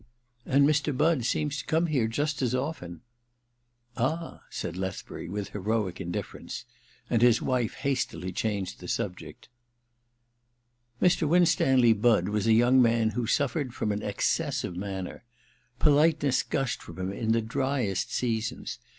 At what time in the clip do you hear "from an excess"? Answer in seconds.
13.73-14.63